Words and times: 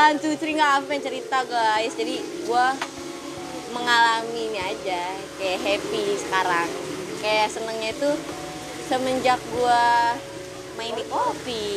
one 0.00 0.16
two 0.16 0.32
three 0.40 0.56
nggak 0.56 0.80
aku 0.80 0.84
pengen 0.88 1.12
cerita 1.12 1.44
guys. 1.44 1.92
Jadi 1.92 2.24
gue 2.48 2.66
mengalami 3.76 4.48
ini 4.48 4.56
aja 4.56 5.02
kayak 5.36 5.60
happy 5.60 6.16
sekarang. 6.16 6.68
Kayak 7.20 7.52
senengnya 7.52 7.92
itu 7.92 8.10
semenjak 8.88 9.36
gue 9.52 9.84
main 10.80 10.96
di 10.96 11.04
kopi. 11.04 11.68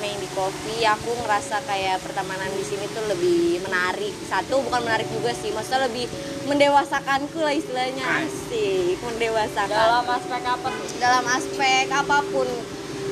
Main 0.00 0.16
di 0.16 0.28
kopi 0.32 0.82
aku 0.88 1.12
ngerasa 1.22 1.60
kayak 1.68 2.00
pertemanan 2.00 2.48
di 2.56 2.64
sini 2.64 2.88
tuh 2.96 3.04
lebih 3.04 3.60
menarik. 3.68 4.16
Satu 4.24 4.64
bukan 4.64 4.80
menarik 4.88 5.06
juga 5.12 5.36
sih 5.36 5.52
maksudnya 5.52 5.92
lebih 5.92 6.08
mendewasakanku 6.48 7.36
lah 7.36 7.52
istilahnya. 7.52 8.24
Asik 8.24 8.96
mendewasakan. 9.04 9.76
Dalam 9.76 10.08
aspek 10.08 10.40
apa 10.40 10.68
tuh? 10.72 10.86
Dalam 10.96 11.24
aspek 11.36 11.86
apa 11.92 12.18
pun. 12.32 12.48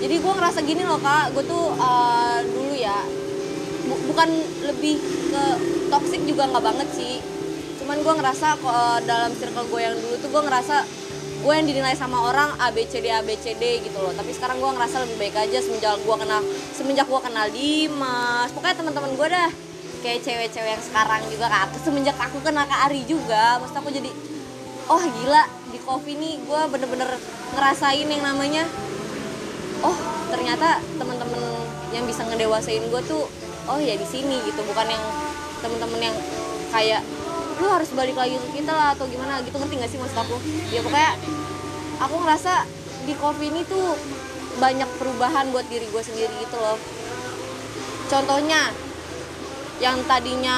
Jadi 0.01 0.17
gue 0.17 0.33
ngerasa 0.33 0.65
gini 0.65 0.83
loh 0.89 0.97
kak. 0.97 1.37
Gue 1.37 1.45
tuh 1.45 1.77
eh, 1.77 2.39
dulu 2.49 2.73
ya 2.73 2.99
bu- 3.91 4.15
bukan 4.15 4.31
lebih 4.63 5.03
ke 5.03 5.43
toxic 5.91 6.23
juga 6.23 6.47
nggak 6.47 6.63
banget 6.63 6.89
sih. 6.95 7.19
Cuman 7.83 7.99
gue 8.07 8.15
ngerasa 8.23 8.55
kok 8.63 8.71
eh, 8.71 8.99
dalam 9.11 9.35
circle 9.35 9.67
gue 9.67 9.81
yang 9.83 9.99
dulu 9.99 10.15
tuh 10.23 10.31
gue 10.31 10.43
ngerasa 10.47 10.77
gue 11.41 11.53
yang 11.57 11.67
dinilai 11.67 11.97
sama 11.99 12.21
orang 12.31 12.55
A 12.63 12.71
B 12.71 12.87
C 12.87 13.03
D 13.03 13.11
A 13.11 13.25
B 13.27 13.35
C 13.35 13.59
D 13.59 13.83
gitu 13.83 13.99
loh. 13.99 14.15
Tapi 14.15 14.31
sekarang 14.31 14.63
gue 14.63 14.71
ngerasa 14.71 15.03
lebih 15.03 15.17
baik 15.19 15.37
aja 15.51 15.59
semenjak 15.59 15.99
gue 15.99 16.17
kenal 16.23 16.41
semenjak 16.79 17.07
gue 17.11 17.21
kenal 17.27 17.47
Dimas. 17.51 18.49
Pokoknya 18.55 18.77
teman-teman 18.79 19.11
gue 19.19 19.29
dah 19.29 19.51
kayak 20.07 20.21
cewek-cewek 20.23 20.71
yang 20.79 20.85
sekarang 20.85 21.21
juga 21.27 21.51
kak. 21.51 21.75
Semenjak 21.83 22.15
aku 22.17 22.39
kenal 22.47 22.65
Kak 22.71 22.89
Ari 22.89 23.03
juga 23.11 23.59
maksud 23.59 23.75
aku 23.75 23.91
jadi 23.91 24.09
oh 24.91 25.03
gila 25.03 25.43
di 25.71 25.79
coffee 25.83 26.19
nih 26.19 26.35
gue 26.43 26.61
bener-bener 26.67 27.07
ngerasain 27.55 28.07
yang 28.11 28.27
namanya 28.27 28.67
oh 29.87 29.95
ternyata 30.35 30.83
teman-teman 30.99 31.39
yang 31.95 32.05
bisa 32.11 32.27
ngedewasain 32.27 32.83
gue 32.91 33.03
tuh 33.07 33.31
oh 33.69 33.79
ya 33.83 33.99
di 33.99 34.07
sini 34.09 34.41
gitu 34.49 34.61
bukan 34.65 34.87
yang 34.89 35.05
teman-teman 35.61 36.01
yang 36.01 36.17
kayak 36.73 37.03
lu 37.61 37.69
harus 37.69 37.93
balik 37.93 38.17
lagi 38.17 38.41
ke 38.41 38.65
kita 38.65 38.73
lah 38.73 38.97
atau 38.97 39.05
gimana 39.05 39.45
gitu 39.45 39.61
ngerti 39.61 39.75
gak 39.77 39.91
sih 39.93 40.01
maksud 40.01 40.17
aku? 40.17 40.37
Ya 40.73 40.81
pokoknya 40.81 41.13
aku 42.01 42.17
ngerasa 42.25 42.65
di 43.05 43.13
coffee 43.21 43.53
ini 43.53 43.61
tuh 43.69 44.01
banyak 44.57 44.89
perubahan 44.97 45.53
buat 45.53 45.69
diri 45.69 45.85
gue 45.93 46.03
sendiri 46.03 46.33
gitu 46.41 46.57
loh. 46.57 46.81
Contohnya 48.09 48.73
yang 49.81 49.97
tadinya 50.09 50.57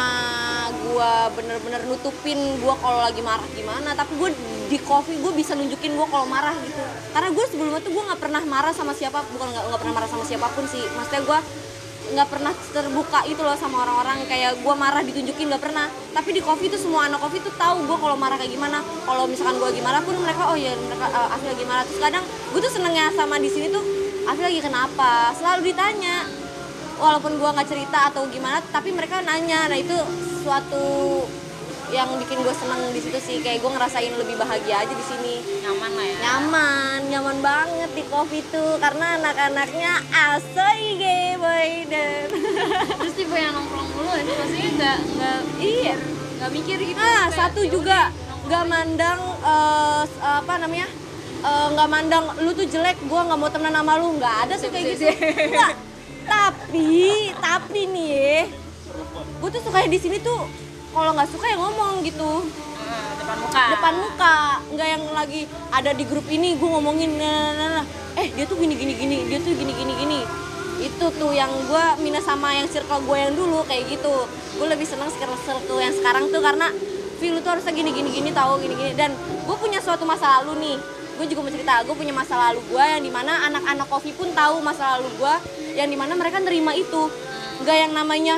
gue 0.70 1.12
bener-bener 1.38 1.82
nutupin 1.86 2.38
gue 2.58 2.74
kalau 2.82 2.98
lagi 3.02 3.22
marah 3.22 3.46
gimana 3.54 3.94
tapi 3.94 4.18
gue 4.18 4.34
di 4.66 4.78
coffee 4.82 5.18
gue 5.18 5.30
bisa 5.34 5.58
nunjukin 5.58 5.98
gue 5.98 6.06
kalau 6.06 6.26
marah 6.30 6.54
gitu. 6.62 6.82
Karena 7.10 7.34
gue 7.34 7.44
sebelumnya 7.50 7.82
tuh 7.82 7.90
gue 7.98 8.02
nggak 8.02 8.20
pernah 8.22 8.42
marah 8.46 8.70
sama 8.70 8.94
siapa 8.94 9.26
bukan 9.34 9.50
nggak 9.50 9.80
pernah 9.82 9.94
marah 9.94 10.10
sama 10.10 10.22
siapa 10.22 10.46
pun 10.54 10.70
sih. 10.70 10.86
Maksudnya 10.94 11.22
gue 11.26 11.38
nggak 12.12 12.28
pernah 12.28 12.52
terbuka 12.52 13.24
itu 13.26 13.40
loh 13.40 13.56
sama 13.56 13.82
orang-orang. 13.82 14.28
Kayak 14.28 14.60
gue 14.60 14.74
marah 14.76 15.02
ditunjukin 15.02 15.48
nggak 15.48 15.62
pernah. 15.62 15.88
Tapi 16.12 16.30
di 16.36 16.40
coffee 16.44 16.68
tuh 16.68 16.80
semua 16.80 17.08
anak 17.08 17.20
coffee 17.24 17.40
tuh 17.40 17.52
tahu 17.56 17.88
gue 17.88 17.96
kalau 17.98 18.16
marah 18.16 18.36
kayak 18.36 18.52
gimana. 18.52 18.84
Kalau 19.08 19.24
misalkan 19.26 19.56
gue 19.58 19.70
gimana 19.74 19.98
pun 20.04 20.14
mereka 20.20 20.52
oh 20.52 20.56
ya 20.56 20.72
mereka 20.76 21.06
uh, 21.10 21.34
Afi 21.34 21.46
lagi 21.48 21.64
terus 21.64 22.00
kadang 22.00 22.24
gue 22.24 22.60
tuh 22.60 22.72
senengnya 22.72 23.08
sama 23.16 23.40
di 23.40 23.48
sini 23.48 23.72
tuh 23.72 23.82
Afi 24.28 24.40
lagi 24.44 24.60
kenapa? 24.62 25.34
Selalu 25.34 25.74
ditanya. 25.74 26.28
Walaupun 27.02 27.34
gua 27.42 27.50
nggak 27.50 27.66
cerita 27.66 28.14
atau 28.14 28.30
gimana 28.30 28.62
tapi 28.70 28.94
mereka 28.94 29.18
nanya. 29.26 29.66
Nah 29.66 29.74
itu 29.74 29.96
suatu 30.46 31.26
yang 31.92 32.08
bikin 32.16 32.40
gue 32.40 32.54
seneng 32.56 32.88
di 32.90 32.98
situ 32.98 33.18
sih. 33.20 33.36
Kayak 33.38 33.60
gue 33.60 33.70
ngerasain 33.70 34.12
lebih 34.16 34.34
bahagia 34.34 34.80
aja 34.80 34.90
di 34.90 35.04
sini. 35.04 35.34
Nyaman 35.60 35.90
lah 35.92 36.06
ya. 36.08 36.16
Nyaman 36.18 36.98
nyaman 37.06 37.38
banget 37.38 37.90
di 37.92 38.04
kopi 38.08 38.40
tuh 38.48 38.80
karena 38.80 39.20
anak-anaknya 39.20 39.92
asoy 40.10 40.96
gay 40.96 41.36
boy 41.36 41.70
dan 41.86 42.32
terus 42.98 43.12
tipe 43.12 43.36
yang 43.36 43.52
nongkrong 43.52 43.88
dulu 43.92 44.08
ya 44.08 44.24
maksudnya 44.24 44.70
nggak 44.72 44.98
nggak 45.12 45.38
iya. 45.60 45.94
nggak 46.40 46.50
mikir 46.50 46.76
gitu. 46.80 46.96
Kayak, 46.96 47.28
satu 47.36 47.60
ya 47.60 47.70
juga 47.70 47.98
nggak 48.42 48.64
mandang 48.66 49.20
s- 50.08 50.22
apa 50.24 50.52
namanya 50.56 50.88
eh, 51.44 51.66
nggak 51.76 51.88
mandang 51.92 52.24
lu 52.40 52.50
tuh 52.56 52.64
jelek 52.64 52.96
gue 53.04 53.20
nggak 53.20 53.38
mau 53.38 53.52
temenan 53.52 53.84
sama 53.84 54.00
lu. 54.00 54.16
Nggak 54.16 54.34
ada 54.48 54.54
tuh 54.56 54.68
kayak 54.72 54.84
gitu. 54.96 55.04
Nggak. 55.52 55.72
tapi 56.22 56.88
tapi 57.36 57.80
nih 57.90 58.46
gue 59.12 59.50
tuh 59.50 59.60
sukanya 59.60 59.90
di 59.90 59.98
sini 59.98 60.16
tuh 60.22 60.46
kalau 60.92 61.10
nggak 61.16 61.28
suka 61.32 61.46
ya 61.48 61.56
ngomong 61.56 62.04
gitu. 62.04 62.44
Eh, 62.84 63.12
depan 63.16 63.36
muka. 63.40 63.64
Depan 63.72 63.94
muka. 63.96 64.36
Nggak 64.76 64.88
yang 64.92 65.04
lagi 65.16 65.40
ada 65.72 65.90
di 65.96 66.04
grup 66.04 66.26
ini 66.28 66.54
gue 66.60 66.68
ngomongin 66.68 67.16
nah, 67.16 67.26
nah, 67.26 67.52
nah, 67.56 67.68
nah. 67.80 67.84
eh 68.20 68.28
dia 68.36 68.44
tuh 68.44 68.60
gini 68.60 68.76
gini 68.76 68.92
gini 68.92 69.24
dia 69.24 69.40
tuh 69.40 69.56
gini 69.56 69.72
gini 69.72 69.92
gini. 69.96 70.20
Itu 70.84 71.08
tuh 71.16 71.32
yang 71.32 71.48
gue 71.48 71.84
minus 72.04 72.28
sama 72.28 72.52
yang 72.52 72.68
circle 72.68 73.00
gue 73.08 73.16
yang 73.16 73.32
dulu 73.32 73.64
kayak 73.64 73.88
gitu. 73.88 74.28
Gue 74.60 74.66
lebih 74.68 74.84
seneng 74.84 75.08
circle 75.08 75.40
circle 75.48 75.80
yang 75.80 75.96
sekarang 75.96 76.28
tuh 76.28 76.44
karena 76.44 76.68
feel 77.16 77.40
tuh 77.40 77.56
harusnya 77.56 77.72
gini 77.72 77.90
gini 77.94 78.12
gini 78.12 78.30
tahu 78.30 78.60
gini 78.60 78.76
gini. 78.76 78.92
Dan 78.92 79.16
gue 79.16 79.56
punya 79.56 79.80
suatu 79.80 80.04
masa 80.04 80.44
lalu 80.44 80.60
nih. 80.60 80.76
Gue 81.12 81.26
juga 81.28 81.44
mau 81.44 81.52
cerita 81.52 81.84
gue 81.84 81.94
punya 81.96 82.12
masa 82.12 82.34
lalu 82.36 82.60
gue 82.68 82.84
yang 82.84 83.02
di 83.04 83.12
mana 83.12 83.48
anak-anak 83.48 83.86
kopi 83.88 84.12
pun 84.12 84.28
tahu 84.32 84.60
masa 84.60 84.96
lalu 84.96 85.08
gue 85.16 85.34
yang 85.76 85.88
di 85.88 85.96
mana 85.96 86.12
mereka 86.12 86.36
nerima 86.36 86.76
itu. 86.76 87.08
Nggak 87.62 87.76
yang 87.88 87.92
namanya 87.94 88.36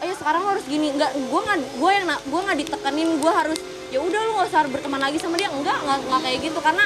ayo 0.00 0.12
sekarang 0.16 0.40
lo 0.44 0.48
harus 0.56 0.66
gini. 0.66 0.92
Nggak 0.96 1.12
gue 1.16 1.40
nggak 1.44 1.58
gue 1.76 1.90
yang 1.92 2.06
gue 2.08 2.40
nggak 2.40 2.58
ditekenin 2.64 3.08
gue 3.20 3.32
harus 3.32 3.58
ya 3.90 3.98
udah 3.98 4.20
lu 4.22 4.30
nggak 4.38 4.48
usah 4.48 4.62
berteman 4.68 5.00
lagi 5.00 5.18
sama 5.20 5.36
dia. 5.36 5.52
Enggak 5.52 5.76
nggak 5.84 5.98
nggak 6.08 6.20
kayak 6.24 6.38
gitu. 6.40 6.58
Karena 6.58 6.84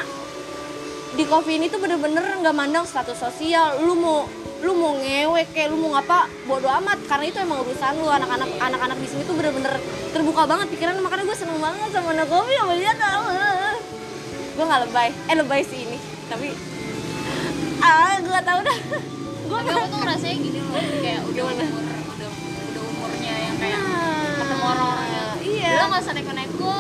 di 1.15 1.25
coffee 1.31 1.63
ini 1.63 1.71
tuh 1.71 1.79
bener-bener 1.79 2.27
nggak 2.43 2.55
mandang 2.55 2.83
status 2.83 3.19
sosial. 3.19 3.79
Lu 3.83 3.95
mau 3.95 4.27
lu 4.65 4.73
mau 4.75 4.97
ngewe 4.97 5.45
kayak 5.55 5.71
lu 5.71 5.79
mau 5.79 5.95
ngapa 5.95 6.27
bodo 6.51 6.67
amat. 6.83 6.99
Karena 7.07 7.25
itu 7.31 7.39
emang 7.39 7.63
urusan 7.63 8.03
lu. 8.03 8.11
Anak-anak 8.11 8.51
anak-anak 8.59 8.99
di 8.99 9.09
sini 9.09 9.23
tuh 9.23 9.39
bener-bener 9.39 9.79
terbuka 10.11 10.43
banget 10.51 10.67
pikiran 10.75 10.99
makanya 10.99 11.25
gue 11.31 11.37
seneng 11.39 11.59
banget 11.63 11.91
sama 11.95 12.11
anak 12.15 12.27
kopi 12.27 12.53
sama 12.59 12.75
dia 12.75 12.95
tau 12.99 13.23
gue 14.55 14.65
nggak 14.67 14.83
lebay. 14.91 15.09
Eh 15.31 15.37
lebay 15.39 15.63
sih 15.63 15.87
ini. 15.87 15.99
Tapi 16.27 16.51
ah 17.79 18.19
gue 18.19 18.39
tau 18.43 18.59
dah. 18.59 18.79
Gue 19.45 19.59
tapi 19.61 19.77
aku 19.77 19.87
tuh 19.93 19.99
ngerasanya 20.03 20.37
gini 20.41 20.59
loh. 20.63 20.83
Kayak 20.99 21.21
udah 21.31 21.45
umur 21.47 21.94
kayak 23.65 23.83
ketemu 24.37 24.65
orang-orang. 24.69 25.09
Yang 25.09 25.31
iya. 25.49 25.71
Udah 25.73 25.87
nggak 25.89 26.03
usah 26.05 26.15
neko-neko 26.15 26.77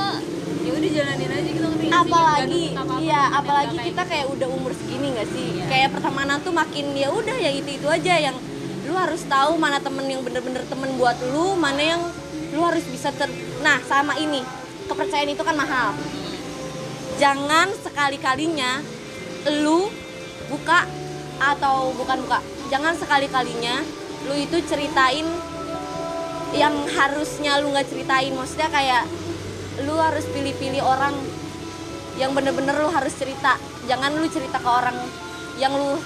ya 0.64 0.72
udah 0.72 0.90
jalanin 0.96 1.28
aja 1.28 1.50
gitu 1.52 1.66
ngerti 1.68 1.84
sih? 1.84 1.92
apalagi 1.92 2.62
apa-apa, 2.72 2.96
iya 3.04 3.22
apalagi 3.36 3.76
kita 3.84 4.02
kayak 4.08 4.26
udah 4.32 4.48
umur 4.48 4.72
segini 4.72 5.06
nggak 5.12 5.28
sih? 5.28 5.46
Iya. 5.60 5.64
kayak 5.68 5.88
pertemanan 5.92 6.36
tuh 6.40 6.52
makin 6.56 6.86
ya 6.96 7.08
udah 7.12 7.36
ya 7.36 7.50
itu 7.52 7.70
itu 7.76 7.84
aja 7.84 8.14
yang 8.16 8.36
lu 8.88 8.94
harus 8.96 9.20
tahu 9.28 9.60
mana 9.60 9.76
temen 9.80 10.08
yang 10.08 10.24
bener-bener 10.24 10.64
temen 10.64 10.88
buat 10.96 11.16
lu 11.32 11.56
mana 11.56 11.80
yang 11.84 12.02
lu 12.56 12.60
harus 12.64 12.84
bisa 12.88 13.12
ter 13.12 13.28
nah 13.60 13.76
sama 13.84 14.16
ini 14.16 14.40
kepercayaan 14.88 15.32
itu 15.32 15.44
kan 15.44 15.56
mahal. 15.56 15.92
Jangan 17.20 17.72
sekali 17.80 18.16
kalinya 18.20 18.80
lu 19.60 19.88
buka 20.48 20.88
atau 21.40 21.92
bukan 21.96 22.24
buka 22.24 22.40
jangan 22.72 22.96
sekali 22.96 23.28
kalinya 23.28 23.80
lu 24.28 24.34
itu 24.36 24.56
ceritain 24.64 25.28
yang 26.54 26.74
harusnya 26.86 27.58
lu 27.60 27.74
nggak 27.74 27.90
ceritain. 27.90 28.32
Maksudnya 28.32 28.70
kayak 28.70 29.04
lu 29.82 29.98
harus 29.98 30.24
pilih-pilih 30.30 30.80
orang 30.80 31.14
yang 32.14 32.30
bener-bener 32.30 32.78
lu 32.78 32.88
harus 32.88 33.12
cerita. 33.18 33.58
Jangan 33.90 34.14
lu 34.14 34.26
cerita 34.30 34.62
ke 34.62 34.70
orang 34.70 34.94
yang 35.58 35.74
lu 35.74 35.98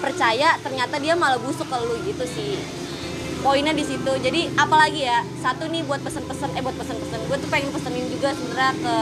percaya 0.00 0.60
ternyata 0.60 1.00
dia 1.00 1.16
malah 1.16 1.40
busuk 1.40 1.64
ke 1.64 1.76
lu 1.80 1.96
gitu 2.04 2.24
sih. 2.28 2.60
Poinnya 3.40 3.72
di 3.72 3.84
situ. 3.84 4.12
Jadi 4.20 4.52
apalagi 4.56 5.08
ya 5.08 5.24
satu 5.40 5.68
nih 5.68 5.84
buat 5.88 6.04
pesen-pesen 6.04 6.52
eh 6.56 6.62
buat 6.64 6.76
pesen-pesen 6.76 7.20
gue 7.24 7.36
tuh 7.40 7.48
pengen 7.48 7.72
pesenin 7.72 8.06
juga 8.12 8.36
sebenarnya 8.36 8.74
ke 8.76 8.96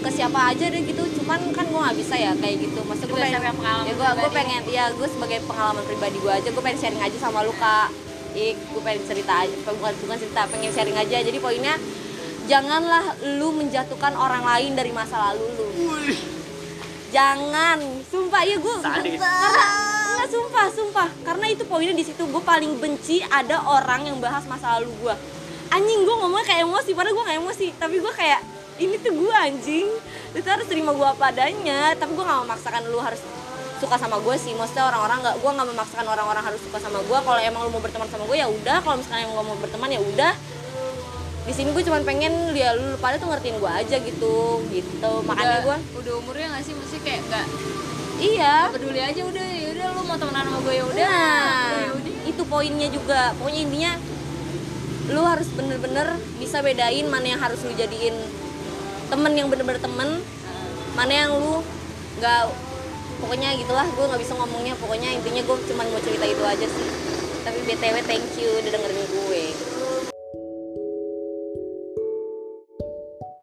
ke 0.00 0.10
siapa 0.14 0.54
aja 0.54 0.70
deh 0.70 0.82
gitu. 0.86 1.02
Cuman 1.20 1.50
kan 1.50 1.66
gue 1.66 1.80
nggak 1.82 1.98
bisa 1.98 2.14
ya 2.14 2.32
kayak 2.38 2.70
gitu. 2.70 2.80
Maksud 2.86 3.10
gue 3.10 3.18
pengen 3.18 3.42
ya 3.86 3.92
gue 3.98 4.08
gue 4.14 4.30
pengen 4.30 4.62
ya 4.70 4.84
gue 4.94 5.08
sebagai 5.10 5.42
pengalaman 5.50 5.82
pribadi 5.86 6.18
gue 6.22 6.32
aja 6.32 6.48
gue 6.50 6.62
pengen 6.62 6.78
sharing 6.78 7.02
aja 7.02 7.18
sama 7.18 7.42
lu 7.42 7.54
kak 7.58 8.09
ik 8.34 8.56
gue 8.56 8.80
pengen 8.82 9.02
cerita 9.06 9.42
aja 9.42 9.54
bukan 9.66 9.94
bukan 10.06 10.18
cerita 10.18 10.46
pengen 10.46 10.70
sharing 10.70 10.98
aja. 10.98 11.18
Jadi 11.22 11.38
poinnya 11.42 11.74
janganlah 12.46 13.14
lu 13.38 13.54
menjatuhkan 13.54 14.14
orang 14.18 14.42
lain 14.42 14.74
dari 14.74 14.90
masa 14.94 15.30
lalu 15.30 15.44
lu. 15.54 15.66
Jangan. 17.10 17.78
Sumpah 18.10 18.42
ya 18.46 18.56
gue 18.58 18.74
karena 18.82 19.02
enggak 19.06 20.28
sumpah 20.30 20.66
sumpah. 20.70 21.08
Karena 21.26 21.46
itu 21.50 21.62
poinnya 21.66 21.94
di 21.94 22.04
situ 22.06 22.22
gue 22.26 22.42
paling 22.42 22.78
benci 22.78 23.22
ada 23.26 23.62
orang 23.66 24.06
yang 24.06 24.18
bahas 24.22 24.46
masa 24.46 24.78
lalu 24.78 24.90
gue 25.02 25.14
anjing 25.70 26.02
gue 26.02 26.16
ngomongnya 26.18 26.46
kayak 26.50 26.66
emosi 26.66 26.90
padahal 26.98 27.14
gue 27.14 27.24
gak 27.30 27.38
emosi. 27.38 27.66
Tapi 27.78 27.96
gue 28.02 28.12
kayak 28.14 28.40
ini 28.82 28.94
tuh 28.98 29.14
gue 29.14 29.34
anjing. 29.34 29.86
Lu 30.34 30.38
harus 30.42 30.66
terima 30.66 30.90
gue 30.90 31.06
apa 31.06 31.30
adanya. 31.30 31.94
Tapi 31.94 32.10
gue 32.14 32.24
gak 32.26 32.40
memaksakan 32.46 32.82
lu 32.90 32.98
harus 32.98 33.22
suka 33.80 33.96
sama 33.96 34.20
gue 34.20 34.36
sih. 34.36 34.52
Maksudnya 34.52 34.92
orang-orang 34.92 35.18
nggak 35.24 35.36
gue 35.40 35.50
nggak 35.50 35.68
memaksakan 35.72 36.06
orang-orang 36.06 36.42
harus 36.44 36.60
suka 36.60 36.78
sama 36.78 37.00
gue. 37.00 37.18
Kalau 37.18 37.40
emang 37.40 37.60
lu 37.66 37.70
mau 37.72 37.82
berteman 37.82 38.08
sama 38.12 38.24
gue 38.28 38.36
ya 38.36 38.46
udah. 38.46 38.78
Kalau 38.84 38.96
misalnya 39.00 39.22
emang 39.26 39.36
gak 39.40 39.46
mau 39.48 39.58
berteman 39.58 39.88
ya 39.88 40.00
udah. 40.04 40.32
Di 41.48 41.52
sini 41.56 41.68
gue 41.72 41.82
cuma 41.82 41.98
pengen 42.04 42.52
dia 42.52 42.76
lu 42.76 42.94
pada 43.00 43.16
tuh 43.16 43.32
ngertiin 43.32 43.56
gue 43.56 43.72
aja 43.72 43.96
gitu. 43.96 44.36
Gitu. 44.68 45.12
Makanya 45.24 45.64
gue 45.64 45.76
udah, 46.04 46.12
umurnya 46.20 46.46
nggak 46.52 46.62
sih? 46.68 46.74
Mesti 46.76 46.96
kayak 47.00 47.20
nggak 47.26 47.46
iya. 48.20 48.68
peduli 48.68 49.00
aja 49.00 49.20
udah 49.24 49.46
ya 49.48 49.68
udah 49.72 49.86
lu 49.96 50.00
mau 50.04 50.16
temenan 50.20 50.44
sama 50.44 50.58
gue 50.60 50.74
ya 50.76 50.84
udah. 50.84 51.08
Nah, 51.08 51.72
ya 51.72 51.90
udah. 51.96 52.14
itu 52.28 52.42
poinnya 52.44 52.88
juga. 52.92 53.32
Pokoknya 53.40 53.60
intinya 53.64 53.92
lu 55.10 55.22
harus 55.26 55.48
bener-bener 55.56 56.06
bisa 56.38 56.62
bedain 56.62 57.06
mana 57.10 57.26
yang 57.34 57.40
harus 57.42 57.58
lu 57.66 57.74
jadiin 57.74 58.14
temen 59.10 59.32
yang 59.34 59.50
bener-bener 59.50 59.82
temen 59.82 60.22
mana 60.94 61.12
yang 61.12 61.34
lu 61.34 61.66
nggak 62.22 62.69
pokoknya 63.20 63.54
gitulah 63.60 63.86
gue 63.86 64.04
nggak 64.04 64.20
bisa 64.20 64.34
ngomongnya. 64.36 64.74
Pokoknya 64.80 65.12
intinya 65.14 65.42
gue 65.44 65.56
cuma 65.68 65.84
mau 65.86 66.00
cerita 66.02 66.26
itu 66.26 66.42
aja 66.42 66.66
sih. 66.66 66.86
Tapi 67.40 67.58
btw 67.68 67.96
thank 68.04 68.26
you 68.40 68.50
udah 68.60 68.70
dengerin 68.72 69.04
gue 69.06 69.44